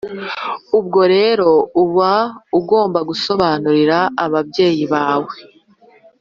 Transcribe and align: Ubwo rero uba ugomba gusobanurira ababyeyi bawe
Ubwo 0.79 1.01
rero 1.15 1.49
uba 1.83 2.11
ugomba 2.59 2.99
gusobanurira 3.09 3.97
ababyeyi 4.25 4.85
bawe 4.93 5.33